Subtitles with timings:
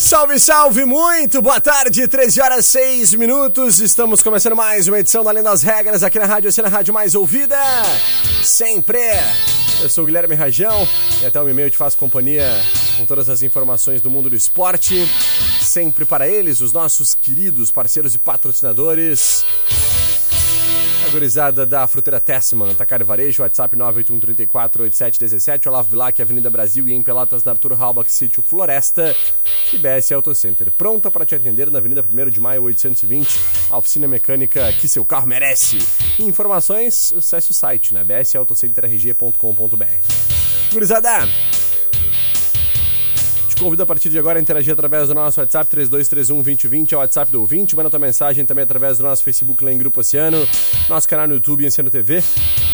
[0.00, 3.80] Salve, salve, muito boa tarde, 13 horas 6 minutos.
[3.80, 6.94] Estamos começando mais uma edição da Além das Regras aqui na Rádio Oceana, a rádio
[6.94, 7.58] mais ouvida.
[8.42, 8.98] Sempre.
[9.82, 10.88] Eu sou o Guilherme Rajão
[11.20, 12.50] e até o e-mail eu te faço companhia
[12.96, 15.06] com todas as informações do mundo do esporte.
[15.60, 19.44] Sempre para eles, os nossos queridos parceiros e patrocinadores.
[21.10, 27.42] Gurizada da Fruteira Tessman, Tacar Varejo, WhatsApp 981348717, Olavo Bilac, Avenida Brasil e em Pelotas,
[27.42, 29.16] na Arthur Halbach, Sítio Floresta
[29.72, 30.70] e BS Auto Center.
[30.70, 35.04] Pronta para te atender na Avenida 1 de Maio 820, a oficina mecânica que seu
[35.04, 35.78] carro merece.
[36.20, 38.04] Informações, acesse o site, né?
[38.04, 39.84] bsautocenterrg.com.br.
[40.72, 41.26] Gurizada,
[43.60, 47.00] Convido a partir de agora a interagir através do nosso WhatsApp 3231 2020, é o
[47.00, 47.76] WhatsApp do ouvinte.
[47.76, 50.48] Manda tua mensagem também através do nosso Facebook lá em Grupo Oceano,
[50.88, 52.24] nosso canal no YouTube Enceno TV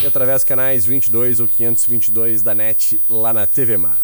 [0.05, 3.99] e através canais 22 ou 522 da NET lá na TV Mar.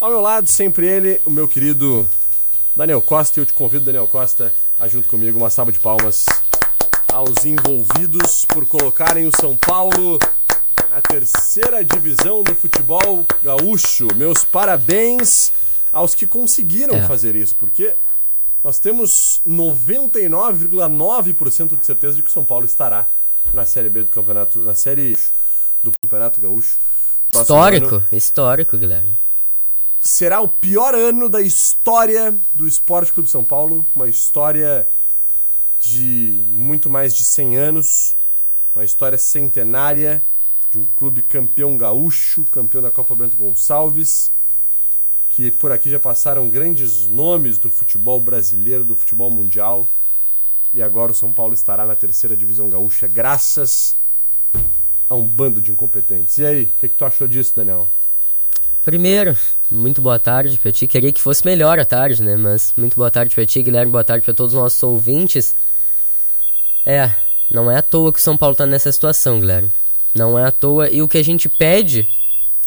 [0.00, 2.08] Ao meu lado, sempre ele, o meu querido
[2.74, 3.38] Daniel Costa.
[3.38, 6.26] E eu te convido, Daniel Costa, a junto comigo uma salva de palmas
[7.12, 10.18] aos envolvidos por colocarem o São Paulo
[10.90, 14.08] na terceira divisão do futebol gaúcho.
[14.16, 15.52] Meus parabéns
[15.92, 17.06] aos que conseguiram É.
[17.06, 17.94] fazer isso, porque
[18.62, 23.06] nós temos 99,9% de certeza de que o São Paulo estará
[23.52, 25.16] na Série B do campeonato, na Série
[25.82, 26.78] do Campeonato Gaúcho.
[27.32, 29.16] Histórico, ano histórico, Guilherme.
[30.00, 34.88] será o pior ano da história do Esporte Clube São Paulo, uma história
[35.80, 38.16] de muito mais de 100 anos,
[38.74, 40.22] uma história centenária
[40.70, 44.32] de um clube campeão gaúcho, campeão da Copa Bento Gonçalves,
[45.38, 49.86] que por aqui já passaram grandes nomes do futebol brasileiro, do futebol mundial.
[50.74, 53.94] E agora o São Paulo estará na terceira divisão gaúcha, graças
[55.08, 56.38] a um bando de incompetentes.
[56.38, 57.88] E aí, o que, que tu achou disso, Daniel?
[58.84, 59.38] Primeiro,
[59.70, 60.88] muito boa tarde pra ti.
[60.88, 62.36] Queria que fosse melhor a tarde, né?
[62.36, 63.92] Mas muito boa tarde pra ti, Guilherme.
[63.92, 65.54] Boa tarde pra todos os nossos ouvintes.
[66.84, 67.14] É,
[67.48, 69.70] não é à toa que o São Paulo tá nessa situação, Guilherme.
[70.12, 70.90] Não é à toa.
[70.90, 72.08] E o que a gente pede,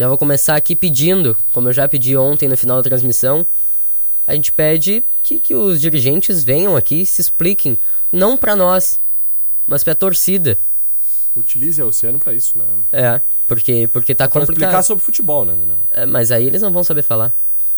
[0.01, 3.45] já vou começar aqui pedindo, como eu já pedi ontem no final da transmissão,
[4.25, 7.77] a gente pede que, que os dirigentes venham aqui e se expliquem.
[8.11, 8.99] Não pra nós,
[9.67, 10.57] mas pra torcida.
[11.35, 12.65] Utilize a Oceano pra isso, né?
[12.91, 14.63] É, porque, porque tá Pra complicado.
[14.63, 15.77] explicar sobre futebol, né, Daniel?
[15.91, 17.31] É, mas aí eles não vão saber falar.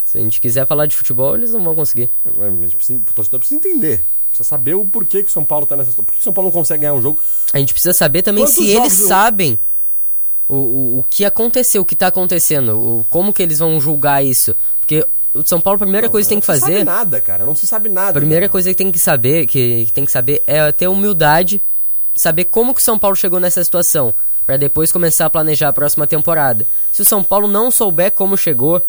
[0.06, 2.10] Se a gente quiser falar de futebol, eles não vão conseguir.
[2.26, 4.06] A gente precisa, o torcedor precisa entender.
[4.30, 6.06] Precisa saber o porquê que o São Paulo tá nessa situação.
[6.06, 7.22] Por que o São Paulo não consegue ganhar um jogo?
[7.54, 9.60] A gente precisa saber também Quantos se eles o- sabem
[10.54, 14.24] o, o, o que aconteceu, o que tá acontecendo, o, como que eles vão julgar
[14.24, 14.56] isso.
[14.80, 16.84] Porque o São Paulo, a primeira coisa que tem não que se sabe fazer.
[16.84, 17.46] nada, cara.
[17.46, 18.12] Não se sabe nada.
[18.12, 18.52] A primeira Daniel.
[18.52, 21.62] coisa que tem que saber, que, que tem que saber é ter humildade,
[22.16, 24.14] saber como que o São Paulo chegou nessa situação,
[24.46, 26.68] Pra depois começar a planejar a próxima temporada.
[26.92, 28.82] Se o São Paulo não souber como chegou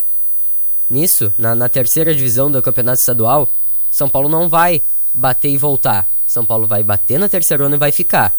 [0.91, 3.49] nisso, na, na terceira divisão do Campeonato Estadual,
[3.89, 4.83] São Paulo não vai
[5.13, 6.09] bater e voltar.
[6.27, 8.37] São Paulo vai bater na terceira e vai ficar.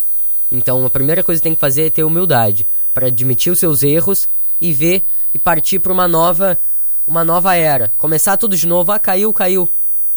[0.52, 3.84] Então a primeira coisa que tem que fazer é ter humildade para admitir os seus
[3.84, 4.28] erros
[4.60, 6.58] e ver e partir para uma nova
[7.06, 7.94] uma nova era.
[7.98, 9.70] Começar tudo de novo, ah, caiu, caiu.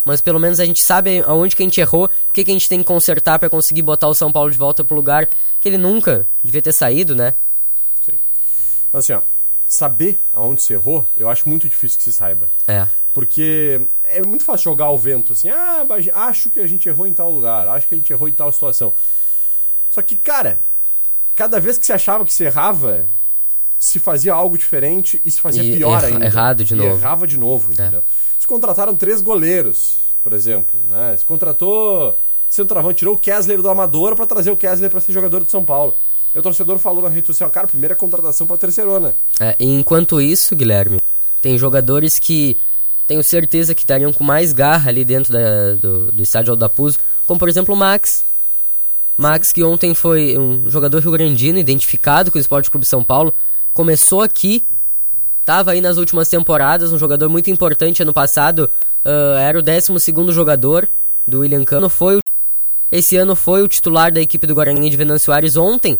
[0.05, 2.55] Mas pelo menos a gente sabe aonde que a gente errou, o que, que a
[2.55, 5.29] gente tem que consertar para conseguir botar o São Paulo de volta pro lugar
[5.61, 7.35] que ele nunca devia ter saído, né?
[8.01, 8.15] Sim.
[8.89, 9.21] Então, assim, ó,
[9.67, 12.49] saber aonde se errou, eu acho muito difícil que se saiba.
[12.67, 12.87] É.
[13.13, 17.07] Porque é muito fácil jogar ao vento, assim, ah, mas acho que a gente errou
[17.07, 18.95] em tal lugar, acho que a gente errou em tal situação.
[19.91, 20.59] Só que, cara,
[21.39, 23.07] cada vez que se achava que se errava,
[23.79, 26.27] se fazia algo diferente e se fazia E pior erra- ainda.
[26.27, 26.91] errado de E novo.
[26.91, 26.95] É.
[26.95, 28.03] errava de novo, entendeu?
[28.39, 31.15] Se contrataram três goleiros, por exemplo, né?
[31.17, 32.19] Se contratou
[32.49, 35.65] centroavante, tirou o Kessler do Amador pra trazer o Kessler pra ser jogador do São
[35.65, 35.95] Paulo.
[36.35, 39.15] E o torcedor falou na rede social, cara, primeira contratação pra terceirona.
[39.39, 41.01] É, e enquanto isso, Guilherme,
[41.41, 42.57] tem jogadores que
[43.07, 47.39] tenho certeza que estariam com mais garra ali dentro da, do, do estádio Aldapuzo, como
[47.39, 48.25] por exemplo o Max.
[49.19, 53.35] Max, que ontem foi um jogador rio-grandino, identificado com o Esporte Clube São Paulo,
[53.75, 54.65] começou aqui,
[55.41, 58.71] estava aí nas últimas temporadas, um jogador muito importante ano passado,
[59.05, 59.93] uh, era o 12
[60.33, 60.89] jogador
[61.27, 62.21] do William Cano, foi
[62.93, 65.99] esse ano foi o titular da equipe do Guarani de Venâncio Aires ontem.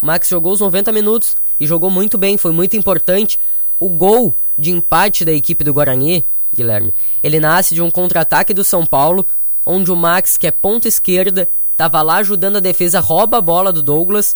[0.00, 3.38] Max jogou os 90 minutos e jogou muito bem, foi muito importante.
[3.78, 6.92] O gol de empate da equipe do Guarani, Guilherme,
[7.22, 9.26] ele nasce de um contra-ataque do São Paulo,
[9.64, 13.70] onde o Max, que é ponta esquerda, estava lá ajudando a defesa, rouba a bola
[13.70, 14.34] do Douglas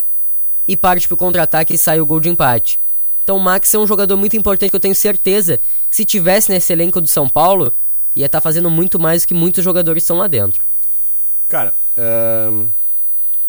[0.69, 2.79] e parte pro contra-ataque e sai o gol de empate.
[3.23, 5.59] Então o Max é um jogador muito importante que eu tenho certeza
[5.89, 7.73] que se tivesse nesse elenco do São Paulo,
[8.15, 10.63] ia estar tá fazendo muito mais do que muitos jogadores estão lá dentro.
[11.49, 11.75] Cara,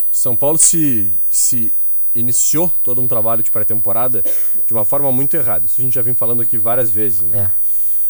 [0.09, 1.73] São Paulo se, se
[2.15, 4.23] iniciou todo um trabalho de pré-temporada
[4.65, 5.65] de uma forma muito errada.
[5.65, 7.21] Isso a gente já vem falando aqui várias vezes.
[7.21, 7.51] Né?
[7.51, 7.51] É.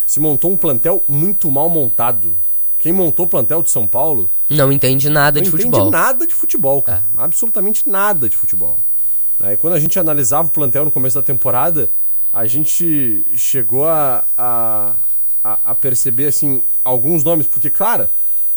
[0.06, 2.38] Se montou um plantel muito mal montado.
[2.78, 4.30] Quem montou o plantel de São Paulo.
[4.56, 5.90] Não entende nada não de entende futebol.
[5.90, 7.04] nada de futebol, cara.
[7.18, 7.22] É.
[7.22, 8.78] Absolutamente nada de futebol.
[9.38, 9.54] Né?
[9.54, 11.90] E quando a gente analisava o plantel no começo da temporada,
[12.32, 14.94] a gente chegou a, a,
[15.42, 18.08] a, perceber assim, alguns nomes, porque, claro,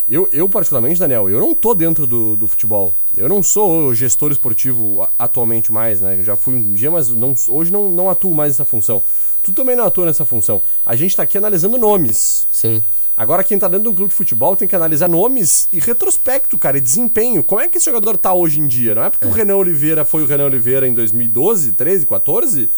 [0.07, 2.93] eu, eu, particularmente, Daniel, eu não tô dentro do, do futebol.
[3.17, 6.19] Eu não sou gestor esportivo atualmente mais, né?
[6.19, 9.01] Eu já fui um dia, mas não, hoje não, não atuo mais nessa função.
[9.41, 10.61] Tu também não atua nessa função.
[10.85, 12.47] A gente tá aqui analisando nomes.
[12.51, 12.83] Sim.
[13.17, 16.57] Agora, quem tá dentro de um clube de futebol tem que analisar nomes e retrospecto,
[16.57, 17.43] cara, e desempenho.
[17.43, 18.93] Como é que esse jogador tá hoje em dia?
[18.93, 19.29] Não é porque é.
[19.29, 22.69] o Renan Oliveira foi o Renan Oliveira em 2012, 13, 14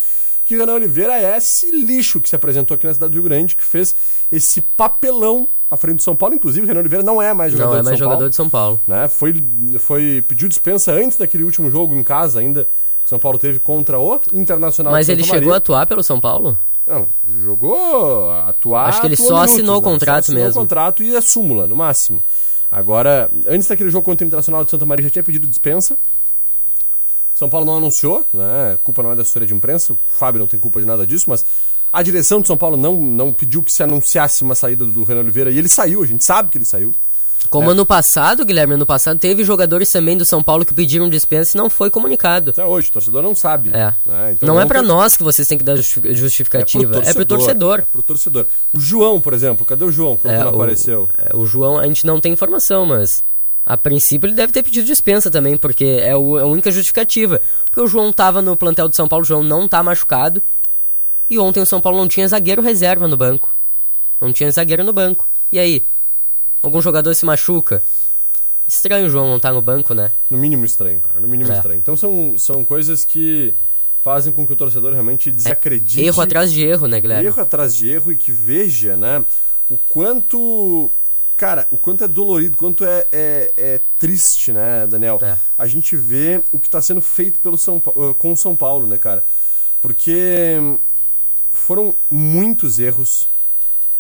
[0.47, 3.23] que o Renan Oliveira é esse lixo que se apresentou aqui na cidade do Rio
[3.23, 3.93] Grande, que fez
[4.31, 6.35] esse papelão à frente do São Paulo.
[6.35, 8.29] Inclusive, o Renan Oliveira não é mais jogador não é mais de São jogador Paulo.
[8.29, 8.79] de São Paulo.
[8.87, 9.09] Né?
[9.09, 9.33] Foi,
[9.77, 13.59] foi, pediu dispensa antes daquele último jogo em casa ainda, que o São Paulo teve
[13.59, 15.57] contra o Internacional Mas ele Santa chegou a Maria.
[15.57, 16.57] atuar pelo São Paulo?
[16.87, 17.09] Não,
[17.41, 18.87] jogou, atuar.
[18.87, 19.83] Acho que ele só minutos, assinou o né?
[19.83, 20.61] contrato assinou mesmo.
[20.61, 22.23] o contrato e é súmula, no máximo.
[22.71, 25.97] Agora, antes daquele jogo contra o Internacional de Santa Maria, já tinha pedido dispensa.
[27.35, 28.73] São Paulo não anunciou, né?
[28.73, 31.05] A culpa não é da assessoria de imprensa, o Fábio não tem culpa de nada
[31.05, 31.45] disso, mas
[31.91, 35.19] a direção de São Paulo não, não pediu que se anunciasse uma saída do Renan
[35.21, 36.95] Oliveira e ele saiu, a gente sabe que ele saiu.
[37.49, 37.71] Como É.
[37.71, 41.57] ano passado, Guilherme, ano passado teve jogadores também do São Paulo que pediram dispensa e
[41.57, 42.49] não foi comunicado.
[42.49, 43.69] Até hoje, o torcedor não sabe.
[43.73, 43.93] É.
[44.05, 44.31] né?
[44.33, 47.79] Então, não é pra nós que vocês têm que dar justi- justificativa, é pro torcedor.
[47.79, 48.45] É pro torcedor.
[48.73, 50.17] O João, por exemplo, cadê o João?
[50.17, 51.07] Que É, não o- apareceu.
[51.17, 53.23] é, o João, a gente não tem informação, mas
[53.65, 57.39] a princípio ele deve ter pedido dispensa também, porque é, o- é a única justificativa.
[57.65, 60.41] Porque o João tava no plantel de São Paulo, o João não tá machucado.
[61.29, 63.53] E ontem o São Paulo não tinha zagueiro reserva no banco.
[64.19, 65.27] Não tinha zagueiro no banco.
[65.51, 65.85] E aí?
[66.61, 67.81] Algum jogador se machuca?
[68.67, 70.11] Estranho o João não tá no banco, né?
[70.29, 71.19] No mínimo estranho, cara.
[71.19, 71.55] No mínimo É.
[71.55, 71.79] estranho.
[71.79, 73.53] Então são, são coisas que
[74.03, 76.01] fazem com que o torcedor realmente desacredite.
[76.01, 77.25] Erro atrás de erro, né, Guilherme?
[77.25, 79.23] erro atrás de erro e que veja, né,
[79.69, 80.91] o quanto.
[81.35, 85.19] Cara, o quanto é dolorido, o quanto é, é, é triste, né, Daniel?
[85.21, 85.37] É.
[85.57, 88.87] A gente vê o que está sendo feito pelo São, uh, com o São Paulo,
[88.87, 89.23] né, cara?
[89.79, 90.55] Porque
[91.51, 93.27] foram muitos erros,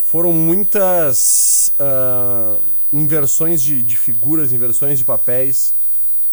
[0.09, 2.55] foram muitas ah,
[2.93, 5.73] inversões de, de figuras, inversões de papéis.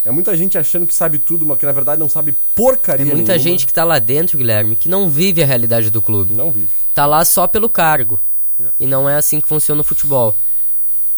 [0.05, 3.05] É muita gente achando que sabe tudo, mas que na verdade não sabe porcaria É
[3.05, 3.37] muita nenhuma.
[3.39, 6.33] gente que tá lá dentro, Guilherme, que não vive a realidade do clube.
[6.33, 6.69] Não vive.
[6.93, 8.17] Tá lá só pelo cargo.
[8.57, 8.67] É.
[8.79, 10.37] E não é assim que funciona o futebol.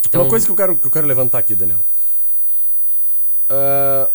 [0.07, 1.85] Então, Uma coisa que eu quero, que eu quero levantar aqui, Daniel.
[3.49, 4.09] Ah,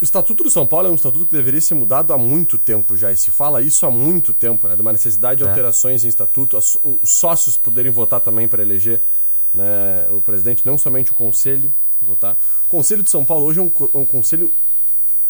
[0.00, 2.96] o Estatuto do São Paulo é um estatuto que deveria ser mudado há muito tempo
[2.96, 3.10] já.
[3.12, 4.76] E se fala isso há muito tempo, né?
[4.76, 5.48] De uma necessidade de É.
[5.48, 6.56] alterações em estatuto.
[6.58, 9.00] os sócios poderem votar também para eleger
[9.54, 11.72] né, o presidente, não somente o conselho
[12.02, 12.36] votar.
[12.64, 14.52] O Conselho de São Paulo hoje é um, co- um conselho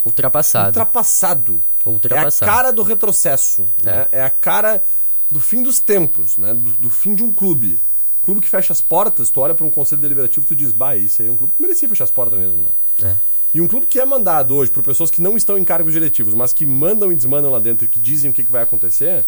[0.05, 0.67] ultrapassado.
[0.69, 1.63] ultrapassado.
[1.85, 2.45] Ultrapassado.
[2.45, 3.69] É a cara do retrocesso.
[3.83, 4.09] Né?
[4.11, 4.83] É a cara
[5.31, 6.53] do fim dos tempos, né?
[6.55, 7.79] do, do fim de um clube.
[8.23, 10.97] Clube que fecha as portas, tu olha para um conselho deliberativo e tu diz, bah,
[10.97, 12.71] isso aí é um clube que merecia fechar as portas mesmo, né?
[13.05, 13.17] É.
[13.57, 16.35] E um clube que é mandado hoje por pessoas que não estão em cargos diretivos,
[16.35, 19.25] mas que mandam e desmandam lá dentro e que dizem o que, vai acontecer,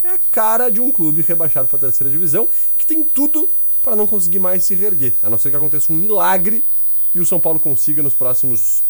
[0.00, 3.48] é a cara de um clube rebaixado para a terceira divisão, que tem tudo
[3.82, 5.12] para não conseguir mais se reerguer.
[5.20, 6.64] A não ser que aconteça um milagre
[7.12, 8.84] e o São Paulo consiga nos próximos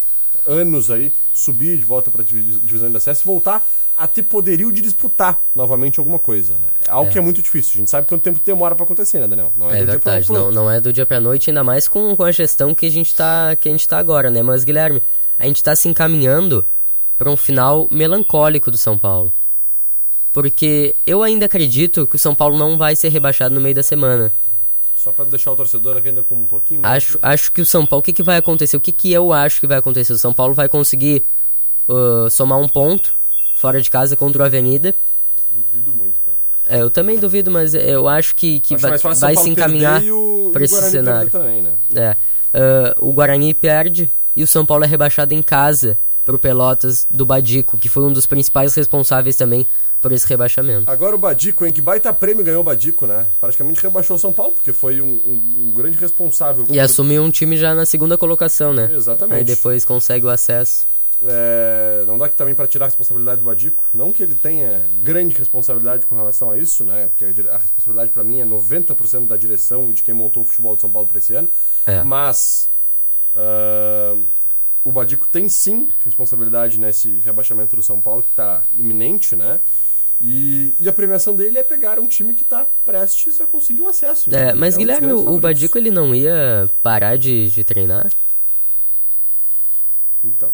[0.46, 4.72] anos aí subir de volta para a divisão de acesso e voltar a ter poderio
[4.72, 6.66] de disputar novamente alguma coisa, né?
[6.86, 7.12] É algo É.
[7.12, 7.72] que é muito difícil.
[7.74, 9.52] A gente sabe quanto tempo demora para acontecer, né, Daniel?
[9.54, 12.16] Não É do dia verdade, não, não é do dia pra noite, ainda mais com,
[12.16, 14.42] com a gestão que a gente tá, que a gente tá agora, né?
[14.42, 15.00] Mas, Guilherme,
[15.38, 16.66] a gente tá se encaminhando
[17.16, 19.32] para um final melancólico do São Paulo.
[20.32, 23.82] Porque eu ainda acredito que o São Paulo não vai ser rebaixado no meio da
[23.84, 24.32] semana.
[24.96, 27.04] Só para deixar o torcedor ainda com um pouquinho mais.
[27.04, 28.76] Acho, acho que o São Paulo, o que, que vai acontecer?
[28.76, 30.12] O que, que eu acho que vai acontecer?
[30.12, 31.22] O São Paulo vai conseguir
[31.88, 33.14] uh, somar um ponto
[33.56, 34.94] fora de casa contra o Avenida.
[35.50, 36.36] Duvido muito, cara.
[36.66, 40.00] É, eu também duvido, mas eu acho que, que Acho vai, vai se encaminhar
[40.52, 41.30] para esse cenário.
[41.30, 41.74] também, né?
[41.94, 42.16] É.
[42.56, 47.26] Uh, o Guarani perde e o São Paulo é rebaixado em casa pro Pelotas do
[47.26, 49.66] Badico, que foi um dos principais responsáveis também
[50.00, 50.90] por esse rebaixamento.
[50.90, 51.72] Agora o Badico, hein?
[51.72, 53.26] Que baita prêmio ganhou o Badico, né?
[53.40, 56.64] Praticamente rebaixou o São Paulo, porque foi um, um- um grande responsável.
[56.70, 58.90] E assumiu um time já na segunda colocação, né?
[58.92, 59.38] Exatamente.
[59.38, 60.86] Aí depois consegue o acesso.
[61.26, 63.84] É, não dá que também para tirar a responsabilidade do Badico.
[63.94, 67.08] Não que ele tenha grande responsabilidade com relação a isso, né?
[67.08, 70.74] Porque a, a responsabilidade para mim é 90% da direção de quem montou o futebol
[70.74, 71.48] de São Paulo para esse ano.
[71.86, 72.02] É.
[72.02, 72.68] Mas
[73.34, 74.16] ah,
[74.84, 79.58] o Badico tem sim responsabilidade nesse rebaixamento do São Paulo, que está iminente, né?
[80.20, 83.88] E, e a premiação dele é pegar um time que está prestes a conseguir o
[83.88, 84.28] acesso.
[84.32, 84.52] É, né?
[84.54, 85.38] mas um dos Guilherme, o.
[85.40, 88.08] Badico ele não ia parar de, de treinar?
[90.24, 90.52] Então,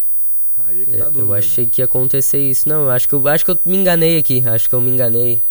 [0.67, 1.39] aí é que É, tá a dúvida, eu né?
[1.39, 2.69] achei que ia acontecer isso.
[2.69, 4.43] Não, eu acho que eu acho que eu me enganei aqui.
[4.49, 5.43] Acho que eu me enganei.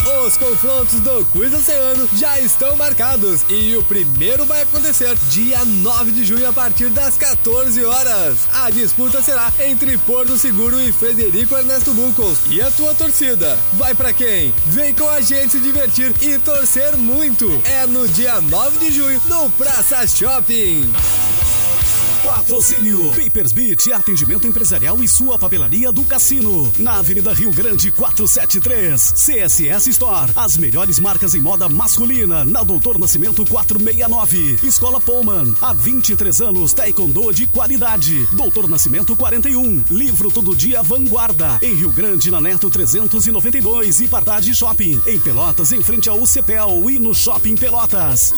[0.05, 6.11] Os confrontos do Quiz Oceano já estão marcados e o primeiro vai acontecer dia 9
[6.11, 8.39] de junho a partir das 14 horas.
[8.53, 12.39] A disputa será entre Porto Seguro e Frederico Ernesto Bucos.
[12.51, 13.57] E a tua torcida?
[13.75, 14.53] Vai pra quem?
[14.67, 17.49] Vem com a gente se divertir e torcer muito.
[17.65, 20.93] É no dia 9 de junho no Praça Shopping.
[22.23, 26.73] Patrocínio Papers Beat, atendimento empresarial e sua papelaria do cassino.
[26.79, 29.13] Na Avenida Rio Grande 473.
[29.13, 30.31] CSS Store.
[30.37, 32.45] As melhores marcas em moda masculina.
[32.45, 34.61] Na Doutor Nascimento 469.
[34.63, 35.53] Escola Pullman.
[35.61, 38.25] Há 23 anos, taekwondo de qualidade.
[38.33, 39.85] Doutor Nascimento 41.
[39.91, 41.59] Livro Todo Dia Vanguarda.
[41.61, 44.01] Em Rio Grande, na Neto 392.
[44.01, 45.03] E Pardade Shopping.
[45.07, 48.33] Em Pelotas, em frente ao UCPEL e no Shopping Pelotas.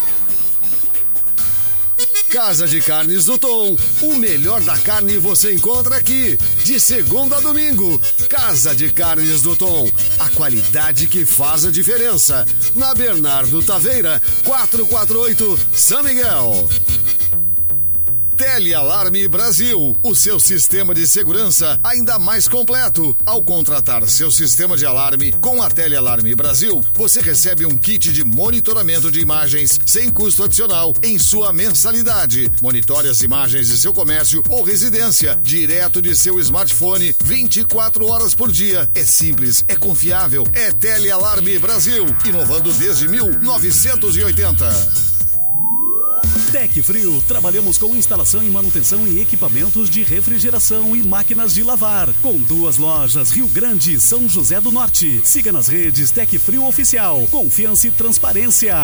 [2.35, 3.77] Casa de Carnes do Tom.
[4.03, 6.37] O melhor da carne você encontra aqui.
[6.65, 8.01] De segunda a domingo.
[8.29, 9.89] Casa de Carnes do Tom.
[10.19, 12.45] A qualidade que faz a diferença.
[12.75, 16.69] Na Bernardo Taveira, 448, São Miguel.
[18.37, 23.17] Telealarme Brasil, o seu sistema de segurança ainda mais completo.
[23.25, 28.25] Ao contratar seu sistema de alarme com a Telealarme Brasil, você recebe um kit de
[28.25, 32.51] monitoramento de imagens sem custo adicional em sua mensalidade.
[32.61, 38.51] Monitore as imagens de seu comércio ou residência direto de seu smartphone 24 horas por
[38.51, 38.91] dia.
[38.95, 45.14] É simples, é confiável, é Telealarme Brasil, inovando desde 1980.
[46.55, 52.09] Tec Frio, trabalhamos com instalação e manutenção em equipamentos de refrigeração e máquinas de lavar.
[52.23, 55.21] Com duas lojas, Rio Grande e São José do Norte.
[55.25, 57.27] Siga nas redes Tec Frio Oficial.
[57.29, 58.77] Confiança e transparência.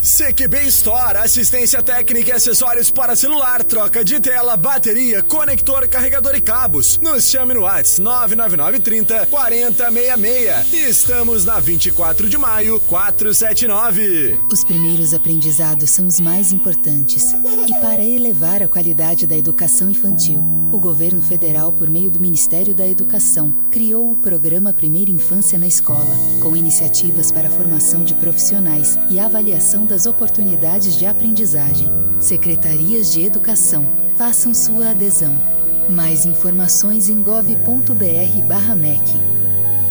[0.00, 6.40] CQB Store, assistência técnica e acessórios para celular, troca de tela, bateria, conector, carregador e
[6.40, 7.00] cabos.
[7.02, 10.72] Nos chame no WhatsApp 99930 4066.
[10.72, 14.38] Estamos na 24 de maio, 479.
[14.52, 17.07] Os primeiros aprendizados são os mais importantes.
[17.10, 22.74] E para elevar a qualidade da educação infantil, o governo federal, por meio do Ministério
[22.74, 28.14] da Educação, criou o programa Primeira Infância na Escola, com iniciativas para a formação de
[28.14, 31.88] profissionais e avaliação das oportunidades de aprendizagem.
[32.20, 35.34] Secretarias de Educação, façam sua adesão.
[35.88, 39.37] Mais informações em gov.br/mec.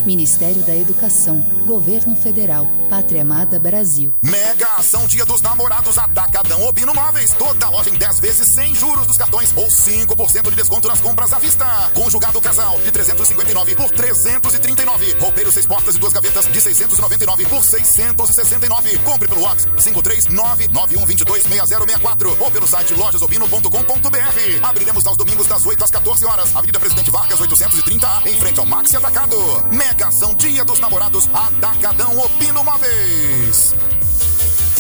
[0.06, 4.14] Ministério da Educação, Governo Federal, Pátria Amada Brasil.
[4.22, 7.34] Mega ação Dia dos Namorados Atacadão Obino Móveis.
[7.34, 11.34] Toda loja em 10 vezes sem juros dos cartões ou 5% de desconto nas compras
[11.34, 11.66] à vista.
[11.94, 15.16] Conjugado casal de 359 por 339.
[15.20, 18.98] Roupeiro seis portas e duas gavetas de 699 por 669.
[19.00, 24.64] Compre pelo WhatsApp 53991226064 ou pelo site lojasobino.com.br.
[24.64, 26.56] Abriremos aos domingos das 8 às 14 horas.
[26.56, 29.38] Avenida Presidente Vargas 830 em frente ao Maxi Atacado.
[29.72, 33.74] Mega ação Dia dos Namorados Atacadão Opino Móveis.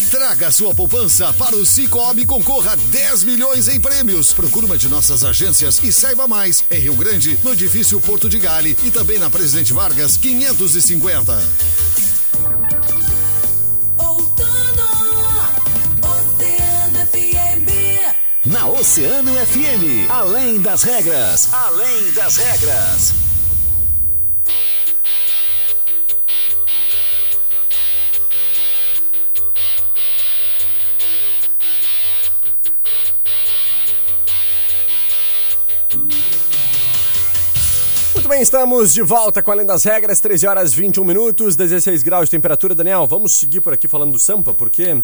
[0.09, 4.31] Traga sua poupança para o Cicobi e concorra a 10 milhões em prêmios.
[4.31, 6.63] Procure uma de nossas agências e saiba mais.
[6.71, 11.43] Em Rio Grande, no edifício Porto de Gale e também na Presidente Vargas 550.
[13.97, 14.47] Outono,
[16.01, 18.45] Oceano FM.
[18.45, 23.26] Na Oceano FM, além das regras, além das regras.
[38.27, 42.25] Muito bem, estamos de volta com Além das Regras, 13 horas 21 minutos, 16 graus
[42.25, 42.75] de temperatura.
[42.75, 45.01] Daniel, vamos seguir por aqui falando do Sampa, porque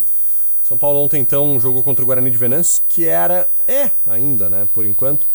[0.62, 4.68] São Paulo ontem então jogou contra o Guarani de Venâncio, que era, é ainda, né,
[4.74, 5.26] por enquanto,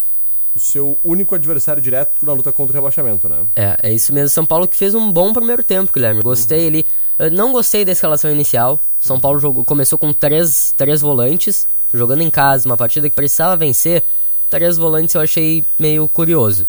[0.54, 3.46] o seu único adversário direto na luta contra o rebaixamento, né?
[3.56, 4.28] É, é isso mesmo.
[4.28, 6.20] São Paulo que fez um bom primeiro tempo, Guilherme.
[6.20, 6.86] Gostei ali.
[7.18, 8.78] Eu não gostei da escalação inicial.
[9.00, 13.56] São Paulo jogou, começou com três, três volantes, jogando em casa, uma partida que precisava
[13.56, 14.04] vencer.
[14.50, 16.66] Três volantes eu achei meio curioso.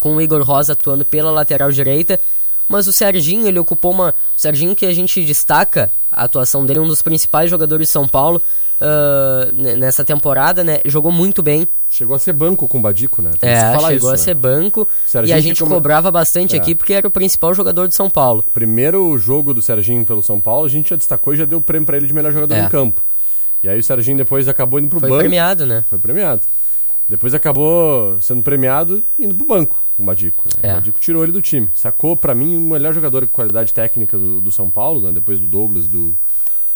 [0.00, 2.18] Com o Igor Rosa atuando pela lateral direita.
[2.68, 4.10] Mas o Serginho, ele ocupou uma.
[4.36, 8.06] O Serginho que a gente destaca a atuação dele, um dos principais jogadores de São
[8.06, 8.42] Paulo
[9.52, 10.80] n- nessa temporada, né?
[10.84, 11.66] Jogou muito bem.
[11.90, 13.30] Chegou a ser banco com o Badico, né?
[13.40, 14.16] Tem É, chegou isso, a né?
[14.18, 14.86] ser banco.
[15.06, 16.58] Serginho e a gente come- cobrava bastante É.
[16.58, 18.44] aqui porque era o principal jogador de São Paulo.
[18.52, 21.62] Primeiro jogo do Serginho pelo São Paulo, a gente já destacou e já deu o
[21.62, 22.64] prêmio pra ele de melhor jogador É.
[22.64, 23.02] em campo.
[23.62, 25.20] E aí o Serginho depois acabou indo pro Foi banco.
[25.20, 25.82] premiado, né?
[25.88, 26.42] Foi premiado.
[27.08, 30.44] Depois acabou sendo premiado indo pro banco o Badico.
[30.46, 30.70] Né?
[30.70, 30.72] É.
[30.72, 31.68] O Badico tirou ele do time.
[31.74, 35.12] Sacou, pra mim, o melhor jogador com qualidade técnica do, do São Paulo, né?
[35.12, 36.16] depois do Douglas, do,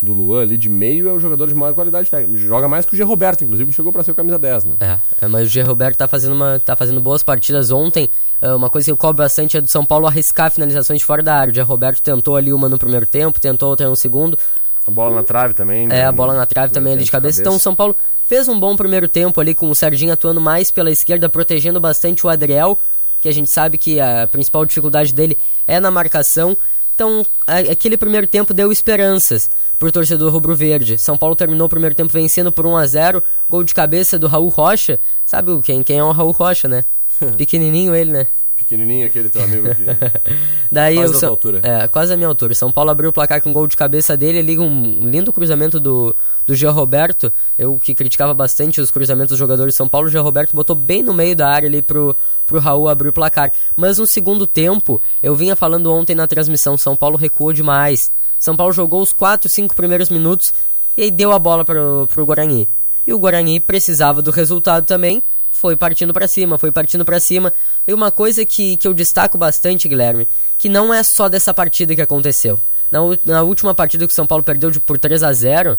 [0.01, 2.37] do Luan ali de meio, é o jogador de maior qualidade técnica.
[2.37, 3.05] Joga mais que o G.
[3.05, 4.75] Roberto, inclusive, que chegou pra ser o camisa 10, né?
[4.81, 5.63] É, é, mas o G.
[5.63, 8.11] Roberto tá fazendo, uma, tá fazendo boas partidas ontem.
[8.41, 11.23] é, uma coisa que eu cobro bastante é do São Paulo arriscar finalizações de fora
[11.23, 11.53] da área.
[11.53, 11.61] O G.
[11.63, 14.37] Roberto tentou ali uma no primeiro tempo, tentou outra no segundo.
[14.85, 15.85] A bola na trave também.
[15.85, 16.05] É, né?
[16.07, 17.41] a bola na trave também ali de cabeça.
[17.41, 17.95] Então o São Paulo
[18.33, 22.27] fez um bom primeiro tempo ali com o Serginho atuando mais pela esquerda, protegendo bastante
[22.27, 22.79] o Adriel,
[23.21, 25.37] que a gente sabe que a principal dificuldade dele
[25.69, 26.57] é na marcação.
[26.95, 30.97] Então, aquele primeiro tempo deu esperanças pro torcedor rubro-verde.
[30.97, 34.27] São Paulo terminou o primeiro tempo vencendo por 1 a 0 gol de cabeça do
[34.29, 34.99] Raul Rocha.
[35.27, 36.83] Sabe o- quem, quem é o Raul Rocha, né?
[37.37, 38.27] Pequenininho ele, né?
[38.73, 39.85] Pequenininho aquele teu amigo aqui.
[40.73, 41.61] Daí Quase o da altura.
[41.63, 42.55] É, quase a minha altura.
[42.55, 45.79] São Paulo abriu o placar com um gol de cabeça dele, ali um lindo cruzamento
[45.79, 47.31] do, do Jean Roberto.
[47.59, 50.75] Eu que criticava bastante os cruzamentos dos jogadores de São Paulo, o Jean Roberto botou
[50.75, 53.53] bem no meio da área ali pro, pro Raul abrir o placar.
[53.77, 58.11] Mas no segundo tempo, eu vinha falando ontem na transmissão, São Paulo recuou demais.
[58.39, 60.55] São Paulo jogou os 4, 5 primeiros minutos
[60.97, 62.67] e aí deu a bola pro, pro Guarani.
[63.07, 65.23] E o Guarani precisava do resultado também,
[65.53, 67.53] foi partindo pra cima, foi partindo pra cima.
[67.87, 70.27] E uma coisa que, que eu destaco bastante, Guilherme,
[70.59, 72.59] que não é só dessa partida que aconteceu.
[72.91, 75.79] Na, na última partida que o São Paulo perdeu de, por 3 a 0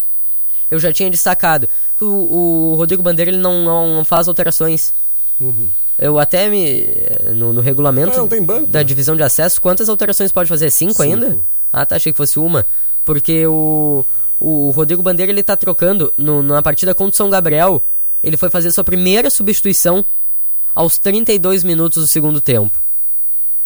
[0.72, 1.68] eu já tinha destacado
[2.00, 2.08] que o,
[2.72, 3.64] o Rodrigo Bandeira ele não,
[3.96, 4.94] não faz alterações.
[6.00, 6.88] Eu até me.
[7.36, 8.84] No, no regulamento Ah, não banco, da né?
[8.84, 10.72] divisão de acesso, quantas alterações pode fazer?
[10.72, 11.04] Cinco, Cinco.
[11.04, 11.38] ainda?
[11.72, 12.66] Ah, tá, achei que fosse uma.
[13.06, 14.04] Porque o,
[14.40, 17.84] o Rodrigo Bandeira ele tá trocando no, na partida contra o São Gabriel.
[18.24, 20.06] Ele foi fazer sua primeira substituição
[20.74, 22.82] aos 32 minutos do segundo tempo.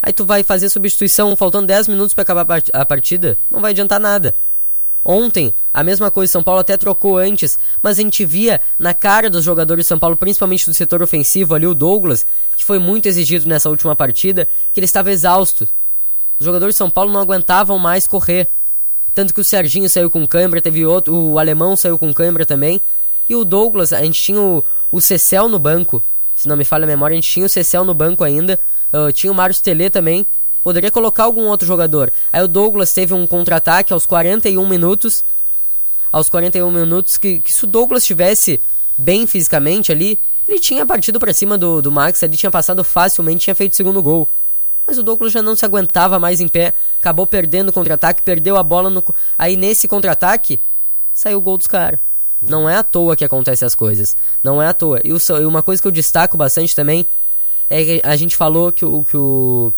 [0.01, 3.61] Aí tu vai fazer substituição faltando 10 minutos para acabar a part- a partida, não
[3.61, 4.33] vai adiantar nada.
[5.03, 9.29] Ontem, a mesma coisa, São Paulo até trocou antes, mas a gente via na cara
[9.29, 12.25] dos jogadores de São Paulo, principalmente do setor ofensivo ali, o Douglas,
[12.57, 15.63] que foi muito exigido nessa última partida, que ele estava exausto.
[16.37, 18.49] Os jogadores de São Paulo não aguentavam mais correr.
[19.15, 22.81] Tanto que o Serginho saiu com câimbra, teve outro, o alemão saiu com câimbra também.
[23.27, 26.01] E o Douglas, a gente tinha o, o Cecel no banco.
[26.35, 28.59] Se não me falha a memória, a gente tinha o Cecel no banco ainda.
[28.93, 30.25] ah, tinha o Mário Telê também.
[30.63, 32.11] Poderia colocar algum outro jogador.
[32.31, 35.23] Aí o Douglas teve um contra-ataque aos 41 minutos.
[36.11, 38.61] aos 41 minutos que, que se o Douglas estivesse
[38.97, 43.43] bem fisicamente ali, ele tinha partido pra cima do, do Max, ele tinha passado facilmente,
[43.43, 44.29] tinha feito o segundo gol.
[44.85, 48.55] Mas o Douglas já não se aguentava mais em pé, acabou perdendo o contra-ataque, perdeu
[48.55, 49.03] a bola no.
[49.37, 50.61] Aí nesse contra-ataque,
[51.13, 51.99] saiu o gol dos caras.
[52.41, 54.15] Não é à toa que acontecem as coisas.
[54.43, 54.99] Não é à toa.
[55.03, 57.07] E, o e uma coisa que eu destaco bastante também
[57.69, 59.73] é que a gente falou que o, que o,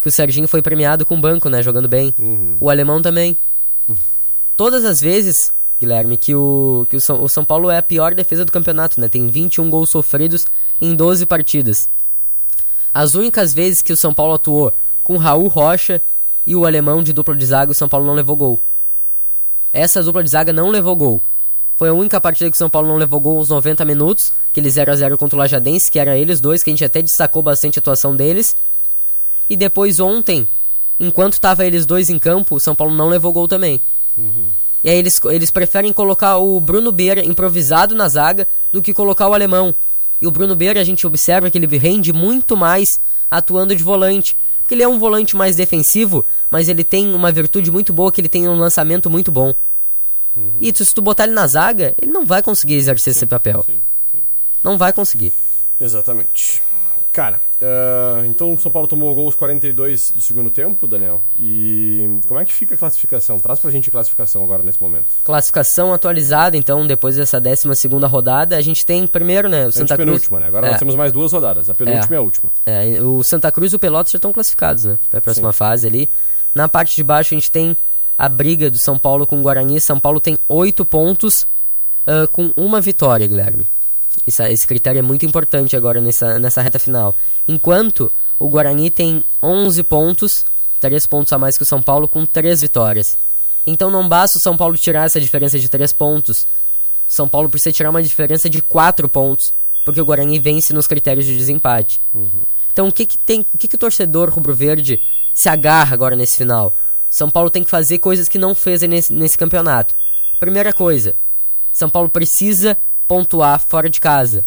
[0.00, 1.62] que o Serginho foi premiado com o banco, né?
[1.62, 2.14] Jogando bem.
[2.60, 3.36] O alemão também.
[4.56, 8.14] Todas as vezes, Guilherme, que, o, que o, São, o São Paulo é a pior
[8.14, 9.08] defesa do campeonato, né?
[9.08, 10.46] Tem 21 gols sofridos
[10.80, 11.88] em 12 partidas.
[12.92, 16.02] As únicas vezes que o São Paulo atuou com Raul Rocha
[16.46, 18.60] e o alemão de dupla de zaga, o São Paulo não levou gol.
[19.72, 21.22] Essa dupla de zaga não levou gol.
[21.80, 24.68] Foi a única partida que o São Paulo não levou gol aos 90 minutos, aquele
[24.68, 27.80] 0x0 contra o Lajadense, que era eles dois, que a gente até destacou bastante a
[27.80, 28.54] atuação deles.
[29.48, 30.46] E depois ontem,
[31.00, 33.80] enquanto tava eles dois em campo, o São Paulo não levou gol também.
[34.84, 39.26] E aí eles, eles preferem colocar o Bruno Beira improvisado na zaga do que colocar
[39.28, 39.74] o alemão.
[40.20, 44.36] E o Bruno Beira a gente observa que ele rende muito mais atuando de volante.
[44.62, 48.20] Porque ele é um volante mais defensivo, mas ele tem uma virtude muito boa, que
[48.20, 49.54] ele tem um lançamento muito bom.
[50.60, 53.62] E se tu botar ele na zaga, ele não vai conseguir exercer esse papel.
[53.64, 53.80] Sim,
[54.12, 54.20] sim.
[54.62, 55.32] Não vai conseguir.
[55.78, 56.62] Exatamente.
[57.12, 61.20] Cara, ah, então o São Paulo tomou gol aos 42 do segundo tempo, Daniel.
[61.36, 63.40] E como é que fica a classificação?
[63.40, 65.06] Traz pra gente a classificação agora nesse momento.
[65.24, 69.96] Classificação atualizada, então, depois dessa 12 segunda rodada, a gente tem primeiro, né, o Santa
[69.96, 70.06] Cruz.
[70.06, 70.46] penúltima, né?
[70.46, 70.70] Agora É.
[70.70, 71.68] nós temos mais duas rodadas.
[71.68, 72.52] A penúltima é, a última.
[72.64, 74.96] É, o Santa Cruz e o Pelotas já estão classificados, né?
[75.10, 76.08] Pra próxima fase ali.
[76.54, 77.76] Na parte de baixo a gente tem
[78.24, 79.80] a briga do São Paulo com o Guarani.
[79.80, 81.46] São Paulo tem oito pontos
[82.06, 83.66] ah, com uma vitória, Guilherme.
[84.26, 87.14] Isso- esse critério é muito importante agora nessa, nessa reta final.
[87.46, 90.44] Enquanto o Guarani tem 11 pontos,
[90.80, 93.16] 3 pontos a mais que o São Paulo, com 3 vitórias.
[93.66, 96.46] Então não basta o São Paulo tirar essa diferença de 3 pontos.
[97.08, 99.52] São Paulo precisa tirar uma diferença de 4 pontos,
[99.84, 102.00] porque o Guarani vence nos critérios de desempate.
[102.72, 105.02] Então o que que tem, o que que o torcedor rubro-verde
[105.34, 106.74] se agarra agora nesse final?
[107.10, 109.94] São Paulo tem que fazer coisas que não fez nesse, nesse campeonato.
[110.38, 111.14] Primeira coisa,
[111.72, 114.44] São Paulo precisa pontuar fora de casa.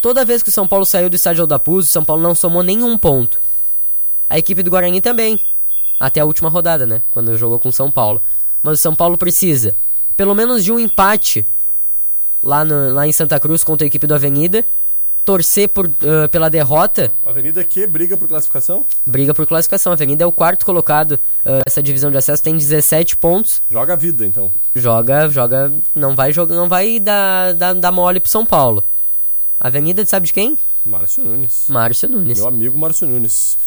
[0.00, 2.62] Toda vez que o São Paulo saiu do estádio Aldapuzo, o São Paulo não somou
[2.62, 3.40] nenhum ponto.
[4.30, 5.40] A equipe do Guarani também.
[5.98, 7.02] Até a última rodada, né?
[7.10, 8.22] Quando jogou com o São Paulo.
[8.62, 9.76] Mas o São Paulo precisa
[10.16, 11.44] pelo menos de um empate
[12.42, 14.64] lá, no- lá em Santa Cruz contra a equipe do Avenida.
[15.28, 18.86] Torcer por, ah, pela derrota A Avenida que briga por classificação?
[19.04, 19.92] briga por classificação.
[19.92, 23.60] A Avenida é o quarto colocado ah, essa divisão de acesso, tem 17 pontos.
[23.70, 24.50] Joga a vida, então.
[24.74, 28.82] Joga, joga, não vai jogar, não vai dar, dar, dar mole pro São Paulo.
[29.60, 30.56] A Avenida, sabe de quem?
[30.86, 31.66] Márcio Nunes.
[31.68, 32.38] Márcio Nunes.
[32.38, 33.58] Meu amigo Márcio Nunes.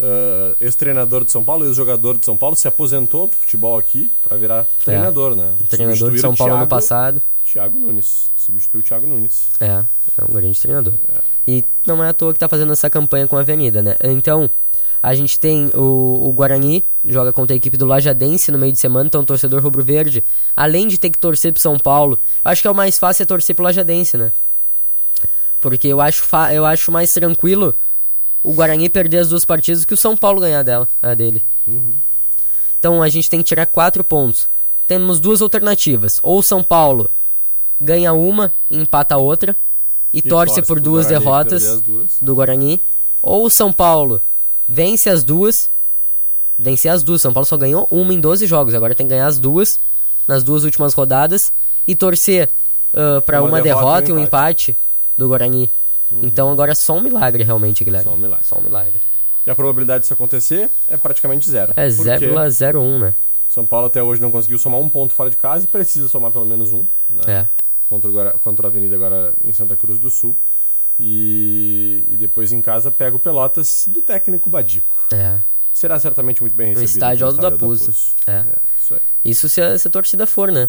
[0.00, 4.36] Ah, ex-treinador de São Paulo, ex-jogador de São Paulo, se aposentou do futebol aqui pra
[4.36, 5.52] virar treinador, né?
[5.60, 5.66] É.
[5.66, 7.22] Treinador de São Paulo ano Thiago- passado.
[7.52, 8.30] Thiago Nunes.
[8.36, 9.48] Substituiu o Thiago Nunes.
[9.60, 10.94] É, é um grande treinador.
[11.46, 13.96] E não é à toa que tá fazendo essa campanha com a Avenida, né?
[14.02, 14.48] Então,
[15.02, 18.78] a gente tem o, o Guarani, joga contra a equipe do Lajadense no meio de
[18.78, 20.24] semana, então o torcedor rubro-verde,
[20.56, 23.26] além de ter que torcer pro São Paulo, acho que é o mais fácil é
[23.26, 24.32] torcer pro Lajadense, né?
[25.60, 27.74] Porque eu acho, eu acho mais tranquilo
[28.42, 31.44] o Guarani perder as duas partidas que o São Paulo ganhar dela, a dele.
[32.78, 34.48] Então a gente tem que tirar quatro pontos.
[34.88, 36.18] Temos duas alternativas.
[36.22, 37.08] Ou o São Paulo
[37.82, 39.56] ganha uma e empata a outra.
[40.12, 42.16] E, torce, por pro duas Guarani derrotas duas.
[42.20, 42.80] do Guarani.
[43.22, 44.20] Ou o São Paulo
[44.68, 45.70] vence as duas.
[46.58, 47.22] Vencer as duas.
[47.22, 48.74] São Paulo só ganhou uma em 12 jogos.
[48.74, 49.80] Agora tem que ganhar as duas
[50.28, 51.52] nas duas últimas rodadas.
[51.88, 52.50] E torcer
[52.94, 54.76] ah, pra Uma uma, derrota derrota e um e um empate
[55.16, 55.70] do Guarani.
[56.22, 58.04] Então agora é só um milagre realmente, Guilherme.
[58.04, 58.46] Só um milagre.
[58.46, 59.00] Só um milagre.
[59.46, 61.72] E a probabilidade disso acontecer é praticamente zero.
[61.74, 63.14] É Porque 0,01, né?
[63.48, 66.30] São Paulo até hoje não conseguiu somar um ponto fora de casa e precisa somar
[66.30, 66.84] pelo menos um.
[67.10, 67.22] Né?
[67.26, 67.46] É.
[68.00, 70.36] Contra, a Avenida agora em Santa Cruz do Sul.
[70.98, 75.06] E, e depois em casa pega o Pelotas do técnico Badico.
[75.12, 75.40] É.
[75.72, 76.96] Será certamente muito bem No recebido.
[76.96, 77.66] estádio no Aldo da.
[78.26, 78.32] É.
[78.32, 79.00] É, isso aí.
[79.24, 80.68] Isso se a, se a torcida for, né?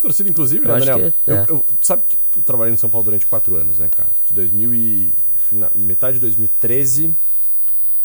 [0.00, 1.12] Torcida, inclusive, né, Daniel?
[1.12, 1.46] que- Eu, é.
[1.48, 4.10] eu- sabe que eu trabalhei em São Paulo durante quatro anos, né, cara?
[4.24, 5.14] De 2000 e...
[5.76, 7.14] metade de 2013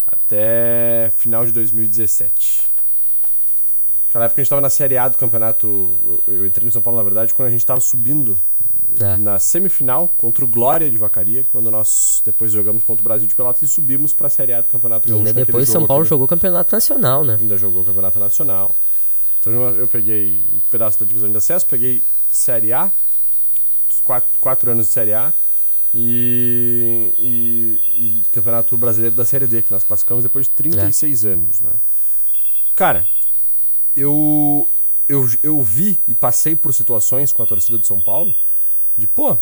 [0.06, 2.68] até final de 2017.
[4.18, 6.22] Naquela época a gente tava na Série A do campeonato.
[6.28, 8.38] Eu entrei em São Paulo, na verdade, quando a gente tava subindo
[9.00, 9.16] É.
[9.18, 13.36] na semifinal contra o Glória de Vacaria, quando nós depois jogamos contra o Brasil de
[13.36, 16.28] Pelotas e subimos pra Série A do Campeonato E ainda depois São Paulo aquele- jogou
[16.28, 17.38] campeonato nacional, né?
[17.40, 18.76] ainda jogou o Campeonato Nacional.
[19.40, 22.02] Então eu peguei um pedaço da divisão de acesso, peguei
[22.32, 22.92] Série A,
[23.90, 25.32] os quatro, quatro anos de Série A,
[25.94, 31.62] e, e, e Campeonato Brasileiro da Série D, que nós classificamos depois de 36 anos,
[31.62, 31.70] né?
[32.76, 33.06] Cara,
[33.98, 34.68] eu
[35.08, 38.36] eu, eu vi e passei por situações com a torcida de São Paulo
[38.98, 39.38] de, pô,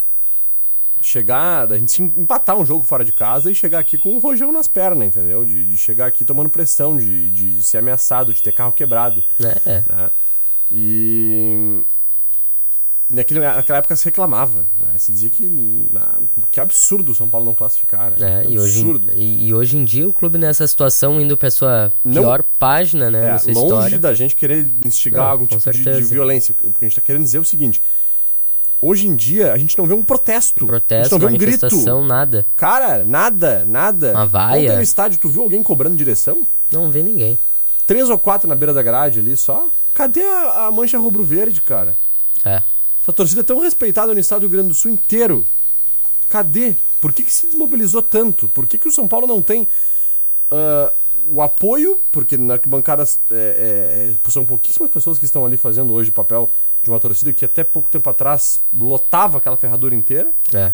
[1.00, 4.18] chegar, a gente se empatar um jogo fora de casa e chegar aqui com um
[4.18, 5.44] rojão nas pernas, entendeu?
[5.44, 9.24] De, de chegar aqui tomando pressão, de, de ser ameaçado, de ter carro quebrado.
[9.40, 9.82] É.
[9.88, 10.10] né?
[10.70, 11.82] E
[13.08, 14.98] naquele, naquela época se reclamava, né?
[14.98, 16.18] Se dizia que ah,
[16.50, 18.42] que absurdo o São Paulo não classificar, né?
[18.44, 19.12] É, e hoje, absurdo.
[19.12, 22.42] em, e, e hoje em dia o clube nessa situação indo pra sua Não- pior
[22.58, 23.28] página, né?
[23.28, 23.98] É, longe história.
[23.98, 26.54] da gente querer instigar Não, algum tipo de, de violência.
[26.64, 27.82] O que a gente tá querendo dizer é o seguinte:
[28.80, 30.58] hoje em dia a gente não vê um protesto.
[30.58, 32.04] a gente Protesto, não vê um grito.
[32.04, 32.44] nada.
[32.56, 34.12] Cara, nada, nada.
[34.12, 34.64] Uma vaia.
[34.70, 36.46] Ontem no estádio, tu viu alguém cobrando direção?
[36.72, 37.38] Não vê ninguém.
[37.86, 39.68] Três ou quatro na beira da grade ali só.
[39.94, 41.96] Cadê a, a mancha rubro-verde, cara?
[42.44, 42.60] É.
[43.06, 45.46] Essa torcida é tão respeitada no estado do Rio Grande do Sul inteiro.
[46.28, 46.74] Cadê?
[47.00, 48.48] Por que, que se desmobilizou tanto?
[48.48, 49.68] Por que, que o São Paulo não tem
[50.50, 50.92] ah,
[51.28, 52.00] o apoio?
[52.10, 56.12] Porque na arquibancada é, é, é, são pouquíssimas pessoas que estão ali fazendo hoje o
[56.12, 56.50] papel
[56.82, 60.34] de uma torcida que até pouco tempo atrás lotava aquela ferradura inteira.
[60.52, 60.72] É.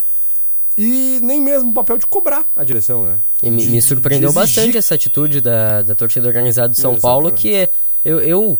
[0.78, 3.20] E nem mesmo o papel de cobrar a direção, né?
[3.42, 7.02] Me, De- me de- surpreendeu bastante essa atitude da, da torcida organizada de São Exatamente.
[7.02, 7.68] Paulo, que
[8.02, 8.58] eu, eu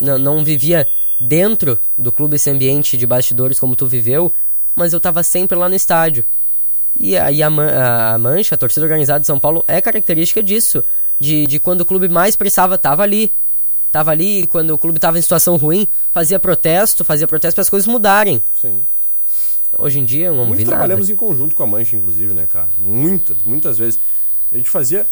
[0.00, 0.88] não, não vivia
[1.22, 4.32] dentro do clube esse ambiente de bastidores como tu viveu,
[4.74, 6.24] mas eu tava sempre lá no estádio.
[6.98, 10.84] E aí a, a, Mancha, a torcida organizada de São Paulo, é característica disso.
[11.18, 13.32] De, de quando o clube mais precisava, tava ali.
[13.92, 17.62] Tava ali e quando o clube tava em situação ruim, fazia protesto, fazia protesto para
[17.62, 18.42] as coisas mudarem.
[18.60, 18.84] Sim.
[19.78, 21.12] Hoje em dia não Muito trabalhamos nada.
[21.12, 22.70] em conjunto com a Mancha, inclusive, né, cara?
[22.76, 24.00] Muitas, muitas vezes.
[24.50, 25.06] A gente fazia.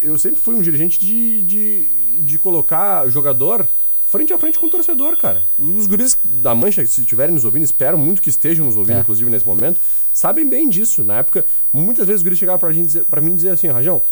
[0.00, 1.86] Eu sempre fui um dirigente de, de,
[2.20, 3.66] de colocar jogador
[4.08, 5.42] frente a frente com o torcedor, cara.
[5.58, 9.00] Os guris da Mancha, se estiverem nos ouvindo, espero muito que estejam nos ouvindo, É.
[9.00, 9.78] inclusive, nesse momento,
[10.14, 11.04] sabem bem disso.
[11.04, 14.02] Na época, muitas vezes os guris chegavam pra, gente, pra mim e dizer assim, Rajão,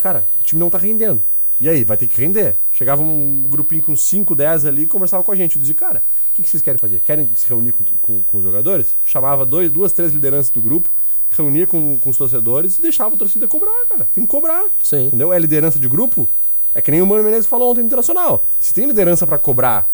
[0.00, 1.22] cara, o time não tá rendendo.
[1.60, 2.56] E aí, vai ter que render.
[2.70, 5.56] Chegava um grupinho com 5, 10 ali e conversava com a gente.
[5.56, 7.00] Eu dizia, cara, o que, que vocês querem fazer?
[7.00, 8.94] Querem se reunir com, com, com os jogadores?
[9.04, 10.88] Chamava dois, duas, três lideranças do grupo,
[11.30, 14.08] reunia com, com os torcedores e deixava a torcida cobrar, cara.
[14.12, 14.66] Tem que cobrar.
[14.82, 15.06] Sim.
[15.08, 15.32] Entendeu?
[15.32, 16.28] É liderança de grupo.
[16.74, 18.44] É que nem o Mano Menezes falou ontem no Internacional.
[18.60, 19.88] Se tem liderança pra cobrar,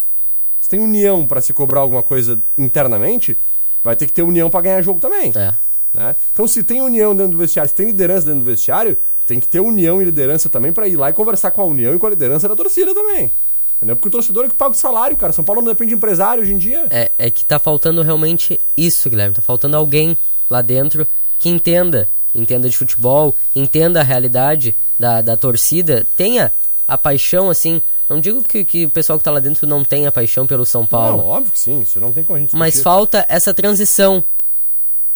[0.61, 3.37] se tem união pra se cobrar alguma coisa internamente,
[3.83, 5.33] vai ter que ter união pra ganhar jogo também.
[5.37, 5.55] É.
[5.93, 6.17] Né?
[6.33, 9.47] Então, se tem união dentro do vestiário, se tem liderança dentro do vestiário, tem que
[9.47, 12.07] ter união e liderança também pra ir lá e conversar com a união e com
[12.07, 13.31] a liderança da torcida também.
[13.77, 13.97] Entendeu?
[13.97, 15.33] Porque o torcedor é que paga o salário, cara.
[15.33, 16.87] São Paulo não depende de empresário hoje em dia.
[16.91, 19.35] É, é que tá faltando realmente isso, Guilherme.
[19.35, 20.17] Tá faltando alguém
[20.49, 21.07] lá dentro
[21.39, 22.09] que entenda.
[22.35, 26.53] Entenda de futebol, entenda a realidade da, da torcida, tenha
[26.87, 27.81] a paixão, assim.
[28.09, 30.87] Não digo que, que o pessoal que tá lá dentro não tenha paixão pelo São
[30.87, 31.19] Paulo.
[31.19, 31.81] Não, óbvio que sim.
[31.81, 32.85] Isso não tem como a gente mas discutir.
[32.85, 34.23] falta essa transição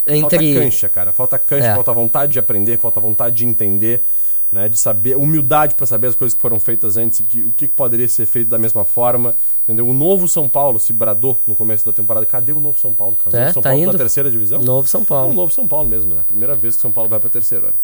[0.07, 0.55] entre.
[0.55, 1.13] Falta cancha, cara.
[1.13, 1.75] Falta cancha, É.
[1.75, 4.03] falta vontade de aprender, falta vontade de entender,
[4.51, 4.69] né?
[4.69, 7.69] De saber, humildade pra saber as coisas que foram feitas antes e que, o que
[7.69, 9.35] poderia ser feito da mesma forma,
[9.65, 9.87] entendeu?
[9.89, 12.25] O novo São Paulo se bradou no começo da temporada.
[12.25, 13.35] Cadê o novo São Paulo, cara?
[13.35, 13.93] O É, novo São tá Paulo indo.
[13.93, 14.61] da terceira divisão?
[14.63, 15.33] Novo São É um Paulo.
[15.35, 16.23] novo São Paulo mesmo, né?
[16.27, 17.77] Primeira vez que São Paulo vai pra terceiro ano.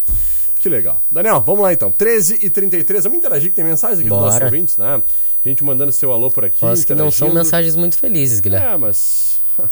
[0.57, 1.03] Que legal.
[1.11, 1.93] Daniel, vamos lá então.
[1.93, 4.31] 13 e 33 vamos interagir que tem mensagens aqui dos Bora.
[4.31, 5.03] nossos ouvintes, né?
[5.45, 6.61] Gente mandando seu alô por aqui.
[6.61, 8.67] Posso que não são mensagens muito felizes, Guilherme.
[8.69, 9.39] É, mas.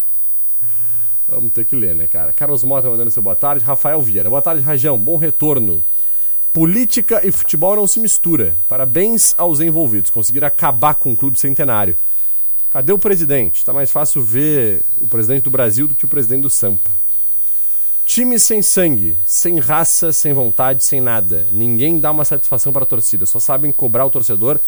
[1.28, 2.31] Vamos ter que ler, né, cara?
[2.35, 3.64] Carlos Mota mandando seu boa tarde.
[3.64, 4.28] Rafael Vieira.
[4.28, 4.98] Boa tarde, Rajão.
[4.98, 5.83] Bom retorno.
[6.52, 8.56] Política e futebol não se mistura.
[8.68, 10.10] Parabéns aos envolvidos.
[10.10, 11.96] Conseguiram acabar com o clube centenário.
[12.70, 13.64] Cadê o presidente?
[13.64, 16.90] Tá mais fácil ver o presidente do Brasil do que o presidente do Sampa.
[18.04, 21.46] Time sem sangue, sem raça, sem vontade, sem nada.
[21.52, 23.24] Ninguém dá uma satisfação para a torcida.
[23.24, 24.58] Só sabem cobrar o torcedor,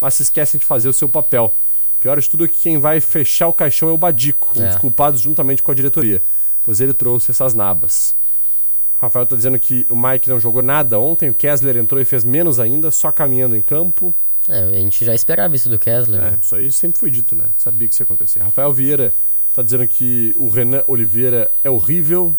[0.00, 1.54] mas se esquecem de fazer o seu papel.
[1.98, 4.68] Pior de tudo é que quem vai fechar o caixão é o Badico, um É.
[4.68, 6.22] dos culpados juntamente com a diretoria,
[6.62, 8.14] pois ele trouxe essas nabas.
[9.02, 12.24] Rafael tá dizendo que o Mike não jogou nada ontem, o Kessler entrou e fez
[12.24, 14.14] menos ainda, só caminhando em campo.
[14.48, 16.20] É, a gente já esperava isso do Kessler.
[16.20, 16.38] É, né?
[16.40, 17.44] isso aí sempre foi dito, né?
[17.58, 18.40] Sabia que isso ia acontecer.
[18.40, 19.12] Rafael Vieira
[19.54, 22.34] tá dizendo que o Renan Oliveira é horrível.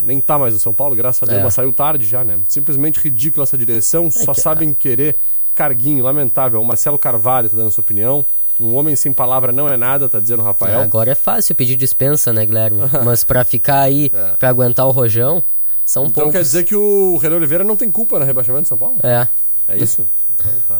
[0.00, 1.44] Nem tá mais no São Paulo, graças a Deus, É.
[1.44, 2.38] mas saiu tarde já, né?
[2.48, 5.16] Simplesmente ridícula essa direção, só que- sabem querer
[5.54, 6.60] carguinho, lamentável.
[6.60, 8.24] O Marcelo Carvalho tá dando sua opinião.
[8.58, 10.80] Um homem sem palavra não é nada, tá dizendo o Rafael.
[10.80, 12.80] Agora é fácil pedir dispensa, né, Guilherme?
[13.04, 15.42] Mas pra ficar aí, pra aguentar o rojão,
[15.84, 16.32] são então poucos.
[16.32, 18.98] quer dizer que o Renan Oliveira não tem culpa no rebaixamento de São Paulo?
[19.02, 19.28] É.
[19.68, 20.06] É isso?
[20.34, 20.78] Então tá.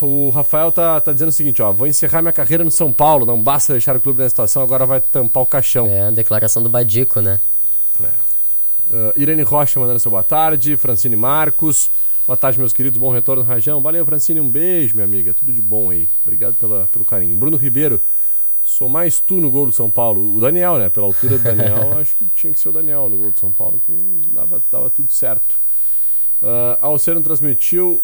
[0.00, 3.24] O Rafael tá, tá dizendo o seguinte, ó, vou encerrar minha carreira no São Paulo,
[3.24, 5.86] não basta deixar o clube nessa situação, agora vai tampar o caixão.
[5.86, 7.40] É a declaração do Badico, né?
[7.98, 11.90] Uh, Irene Rocha mandando seu boa tarde, Francine Marcos,
[12.26, 15.62] boa tarde meus queridos, bom retorno Rajão, valeu Francine, um beijo minha amiga, tudo de
[15.62, 17.34] bom aí, obrigado pela, pelo carinho.
[17.34, 18.00] Bruno Ribeiro,
[18.66, 21.96] sou mais tu no gol do São Paulo, o Daniel né, pela altura do Daniel,
[22.02, 23.92] acho que tinha que ser o Daniel no gol do São Paulo, que
[24.34, 25.54] dava, dava tudo certo.
[26.42, 28.02] Uh, Alceno transmitiu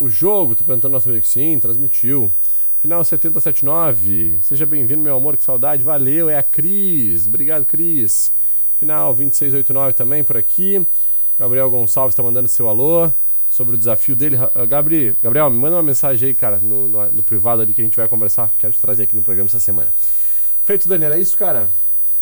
[0.00, 2.32] o jogo, tô perguntando nosso amigo, sim, transmitiu.
[2.78, 4.38] Final 7079.
[4.40, 5.82] Seja bem-vindo, meu amor, que saudade.
[5.82, 7.26] Valeu, é a Cris.
[7.26, 8.32] Obrigado, Cris.
[8.78, 10.86] Final 2689 também por aqui.
[11.38, 13.10] Gabriel Gonçalves está mandando seu alô
[13.50, 14.36] sobre o desafio dele.
[14.54, 17.80] Ah, Gabri, Gabriel, me manda uma mensagem aí, cara, no, no, no privado ali que
[17.80, 18.52] a gente vai conversar.
[18.58, 19.88] Quero te trazer aqui no programa essa semana.
[20.62, 21.68] Feito, Daniel, é isso, cara?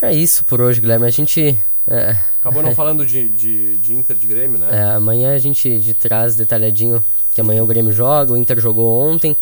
[0.03, 1.07] É isso por hoje, Guilherme.
[1.07, 1.59] A gente.
[1.87, 4.69] É, Acabou não falando de, de, de Inter de Grêmio, né?
[4.73, 9.03] é, amanhã a gente de traz detalhadinho que amanhã o Grêmio joga, o Inter jogou
[9.03, 9.37] ontem.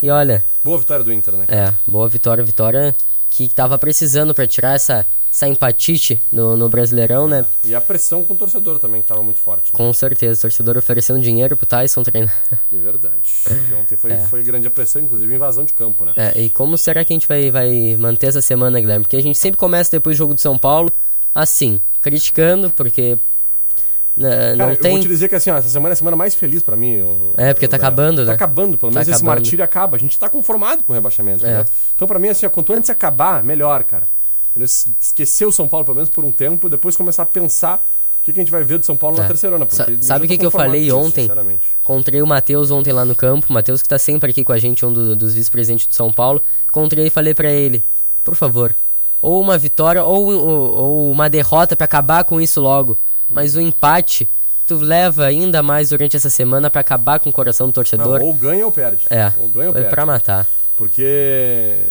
[0.00, 1.46] E olha, Boa vitória do Inter, né?
[1.46, 1.68] cara?
[1.70, 2.94] é, boa vitória, vitória
[3.30, 7.46] que tava precisando pra tirar essa, essa empatite no, no Brasileirão, né?
[7.64, 9.72] E a pressão com o torcedor também, que tava muito forte.
[9.72, 9.76] Né?
[9.78, 12.36] Com certeza, o torcedor oferecendo dinheiro pro Tyson treinar.
[12.52, 13.32] É verdade.
[13.80, 16.12] Ontem foi, foi grande a pressão, inclusive invasão de campo, né?
[16.16, 19.04] É, e como será que a gente vai, vai manter essa semana, Guilherme?
[19.04, 20.92] Porque a gente sempre começa depois do jogo do São Paulo,
[21.34, 23.18] assim, criticando, porque
[24.14, 24.90] né, Cara, não eu tem.
[24.92, 27.00] vou te dizer que assim, ó, essa semana é a semana mais feliz pra mim.
[27.00, 28.32] o- É, porque o tá acabando, Tá né?
[28.34, 29.36] acabando, pelo Tá menos esse acabando.
[29.40, 29.96] martírio acaba.
[29.96, 31.46] A gente tá conformado com o rebaixamento.
[31.46, 31.58] É.
[31.60, 31.64] né?
[31.94, 34.06] Então, pra mim, assim, ó, quanto antes acabar, melhor, cara.
[35.00, 37.76] Esquecer o São Paulo, pelo menos por um tempo, depois começar a pensar
[38.20, 39.26] o que, que a gente vai ver do São Paulo na É.
[39.26, 39.66] terceirona.
[39.70, 41.28] Sa- porque sabe o que tô que eu falei ontem?
[41.80, 44.58] Encontrei o Matheus ontem lá no campo, o Matheus que tá sempre aqui com a
[44.58, 46.40] gente, um do- dos vice-presidentes de São Paulo.
[46.68, 47.82] Encontrei e falei pra ele,
[48.22, 48.76] por favor,
[49.20, 52.96] ou uma vitória ou, ou- ou uma derrota pra acabar com isso logo.
[53.28, 54.28] Mas o empate,
[54.68, 58.22] tu leva ainda mais durante essa semana pra acabar com o coração do Não, torcedor.
[58.22, 59.04] ou ganha ou perde.
[59.10, 59.88] É, Ou ganha ou perde.
[59.90, 60.46] pra matar.
[60.76, 61.84] Porque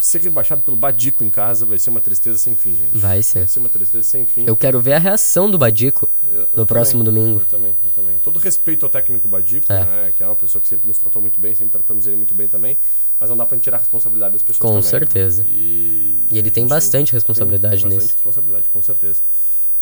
[0.00, 2.96] ser rebaixado pelo Badico em casa vai ser uma tristeza sem fim, gente.
[2.96, 3.40] Vai ser.
[3.40, 4.44] Vai ser uma tristeza sem fim.
[4.46, 7.40] Eu quero ver a reação do Badico Eu- no eu próximo também, domingo.
[7.40, 8.18] Eu também, eu também.
[8.20, 9.84] Todo respeito ao técnico Badico, É.
[9.84, 12.34] né, que é uma pessoa que sempre nos tratou muito bem, sempre tratamos ele muito
[12.34, 12.78] bem também,
[13.18, 15.42] mas não dá pra gente tirar a responsabilidade das pessoas Com também, certeza.
[15.44, 15.48] né?
[15.50, 18.14] E, E ele tem bastante tem- responsabilidade tem bastante nisso.
[18.14, 19.20] responsabilidade, com certeza.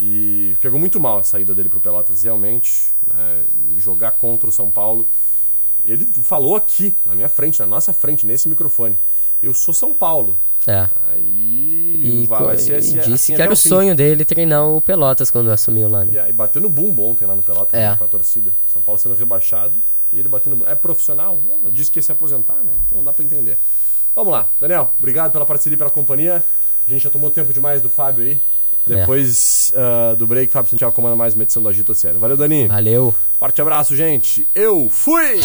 [0.00, 3.44] E pegou muito mal a saída dele pro Pelotas, realmente, né,
[3.76, 5.08] jogar contra o São Paulo.
[5.84, 8.98] Ele falou aqui, na minha frente, na nossa frente, nesse microfone,
[9.42, 10.36] eu sou São Paulo.
[10.66, 10.86] É.
[11.10, 13.68] Aí E, vai, vai ser assim, disse assim que era até o fim.
[13.68, 16.12] sonho dele treinar o Pelotas quando assumiu lá, né?
[16.14, 17.96] E aí, bateu no bumbo ontem lá no Pelotas, É.
[17.96, 18.52] com a torcida.
[18.66, 19.74] São Paulo sendo rebaixado
[20.12, 20.70] e ele batendo no bumbo.
[20.70, 21.40] É profissional?
[21.62, 22.72] Não, disse que ia se aposentar, né?
[22.86, 23.58] Então dá pra entender.
[24.14, 24.48] Vamos lá.
[24.60, 26.44] Daniel, obrigado pela parceria e pela companhia.
[26.86, 28.40] A gente já tomou tempo demais do Fábio aí.
[28.90, 28.94] É.
[28.96, 32.18] Depois ah, do break, Fábio Santiago comanda mais uma edição do Agito Oceano.
[32.18, 32.66] Valeu, Dani.
[32.66, 33.14] Valeu.
[33.38, 34.46] Forte abraço, gente.
[34.54, 35.40] Eu fui!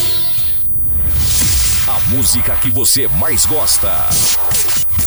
[1.85, 4.09] A música que você mais gosta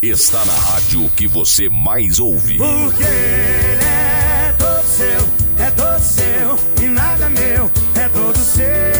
[0.03, 2.59] está na rádio que você mais ouve.
[2.59, 8.96] Porque ele é todo seu, é todo seu, e nada meu, é todo seu.